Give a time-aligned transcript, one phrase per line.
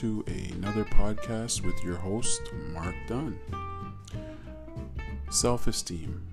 [0.00, 0.24] to
[0.54, 2.40] another podcast with your host,
[2.72, 3.38] Mark Dunn.
[5.28, 6.26] Self esteem,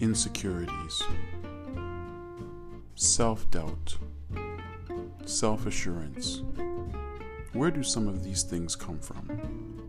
[0.00, 1.02] insecurities,
[2.94, 3.98] self doubt,
[5.26, 6.40] self assurance.
[7.52, 9.82] Where do some of these things come from?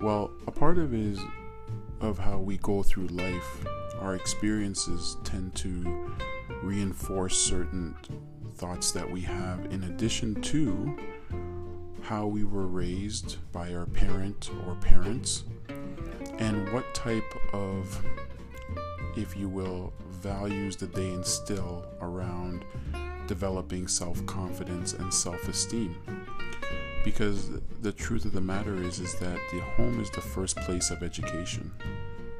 [0.00, 1.20] Well, a part of is
[2.00, 3.66] of how we go through life.
[4.00, 6.14] Our experiences tend to
[6.62, 7.94] reinforce certain
[8.54, 10.96] thoughts that we have, in addition to
[12.02, 15.44] how we were raised by our parent or parents,
[16.38, 18.04] and what type of,
[19.16, 22.64] if you will, values that they instill around
[23.26, 25.96] developing self confidence and self esteem.
[27.04, 30.90] Because the truth of the matter is, is that the home is the first place
[30.90, 31.72] of education.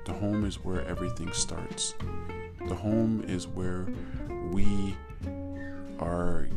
[0.04, 1.94] The home is where everything starts.
[2.68, 3.86] The home is where
[4.52, 4.96] we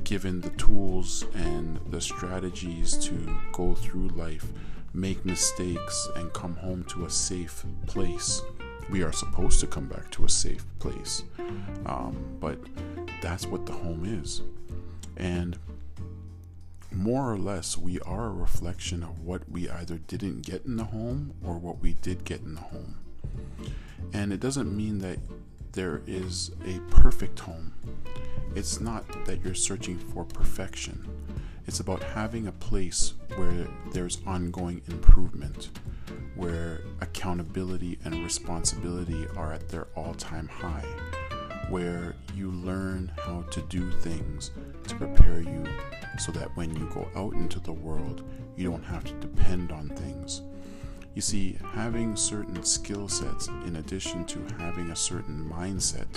[0.05, 4.45] given the tools and the strategies to go through life,
[4.93, 8.41] make mistakes, and come home to a safe place.
[8.89, 11.23] We are supposed to come back to a safe place,
[11.87, 12.59] um, but
[13.21, 14.41] that's what the home is.
[15.17, 15.57] And
[16.91, 20.85] more or less, we are a reflection of what we either didn't get in the
[20.85, 22.97] home or what we did get in the home.
[24.13, 25.17] And it doesn't mean that
[25.75, 27.73] there is a perfect home.
[28.55, 31.05] It's not that you're searching for perfection.
[31.67, 35.71] It's about having a place where there's ongoing improvement,
[36.35, 40.85] where accountability and responsibility are at their all time high,
[41.69, 44.51] where you learn how to do things
[44.87, 45.65] to prepare you
[46.19, 48.23] so that when you go out into the world,
[48.55, 50.41] you don't have to depend on things.
[51.15, 56.07] You see, having certain skill sets in addition to having a certain mindset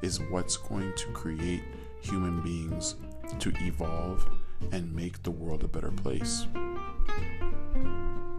[0.00, 1.62] is what's going to create
[2.00, 2.94] human beings
[3.40, 4.24] to evolve
[4.70, 6.46] and make the world a better place.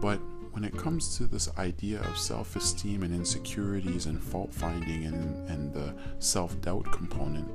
[0.00, 0.20] But
[0.52, 5.48] when it comes to this idea of self esteem and insecurities and fault finding and,
[5.50, 7.50] and the self doubt component,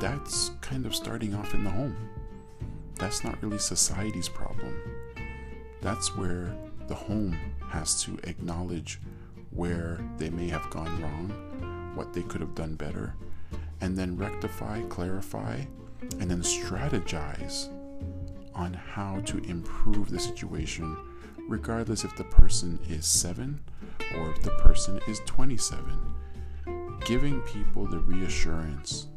[0.00, 1.96] that's kind of starting off in the home.
[2.96, 4.74] That's not really society's problem.
[5.80, 6.52] That's where
[6.88, 7.36] the home
[7.68, 9.00] has to acknowledge
[9.50, 13.14] where they may have gone wrong, what they could have done better,
[13.80, 15.60] and then rectify, clarify,
[16.20, 17.68] and then strategize
[18.54, 20.96] on how to improve the situation,
[21.48, 23.60] regardless if the person is seven
[24.16, 26.14] or if the person is 27.
[27.04, 29.08] Giving people the reassurance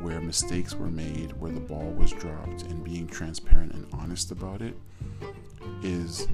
[0.00, 4.62] where mistakes were made, where the ball was dropped, and being transparent and honest about
[4.62, 4.76] it
[5.82, 6.28] is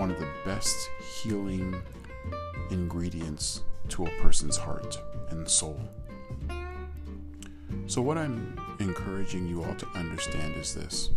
[0.00, 1.78] one of the best healing
[2.70, 5.78] ingredients to a person's heart and soul.
[7.86, 11.10] So, what I'm encouraging you all to understand is this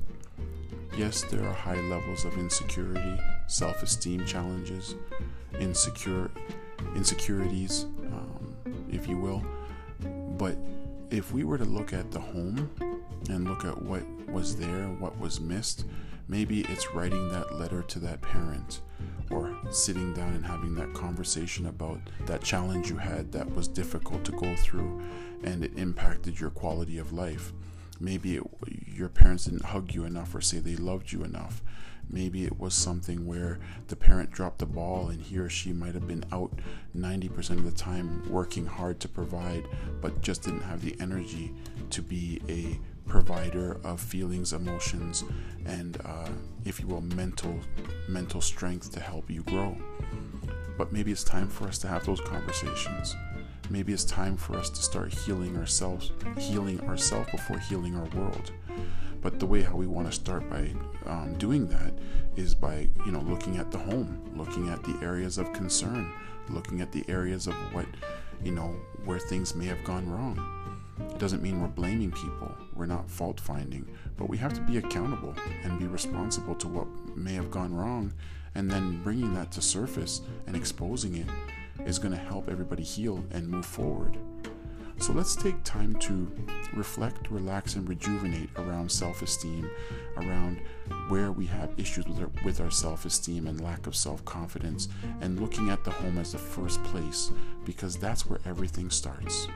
[0.98, 3.18] yes, there are high levels of insecurity,
[3.48, 4.96] self esteem challenges,
[5.62, 6.30] insecure
[6.94, 8.54] insecurities, um,
[8.92, 9.46] if you will.
[10.38, 10.58] But
[11.10, 12.70] if we were to look at the home
[13.34, 15.86] and look at what was there, what was missed,
[16.28, 18.82] Maybe it's writing that letter to that parent
[19.30, 24.24] or sitting down and having that conversation about that challenge you had that was difficult
[24.26, 25.02] to go through
[25.44, 27.52] and it impacted your quality of life.
[28.00, 28.44] Maybe it,
[28.88, 31.62] your parents didn't hug you enough or say they loved you enough.
[32.10, 35.94] Maybe it was something where the parent dropped the ball and he or she might
[35.94, 36.54] have been out
[36.96, 39.68] 90% of the time working hard to provide,
[40.02, 41.54] but just didn't have the energy
[41.90, 45.24] to be a provider of feelings, emotions,
[45.66, 46.30] and uh,
[46.66, 47.60] if you will, mental
[48.08, 49.78] mental strength to help you grow.
[50.78, 53.16] But maybe it's time for us to have those conversations.
[53.70, 58.52] Maybe it's time for us to start healing ourselves, healing ourselves before healing our world.
[59.22, 60.74] But the way how we want to start by
[61.06, 61.94] um, doing that
[62.36, 66.12] is by you know looking at the home, looking at the areas of concern,
[66.50, 67.86] looking at the areas of what
[68.44, 68.76] you know
[69.06, 70.63] where things may have gone wrong
[71.00, 73.88] it doesn't mean we're blaming people, we're not fault finding,
[74.18, 78.14] but we have to be accountable and be responsible to what may have gone wrong,
[78.56, 81.28] and then bringing that to surface and exposing it
[81.86, 84.18] is going to help everybody heal and move forward.
[85.00, 86.32] So let's take time to
[86.74, 89.70] reflect, relax, and rejuvenate around self esteem,
[90.18, 90.62] around
[91.10, 94.88] where we have issues with our, with our self esteem and lack of self confidence,
[95.20, 97.32] and looking at the home as the first place
[97.66, 99.48] because that's where everything starts.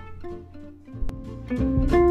[1.50, 2.06] Thank you.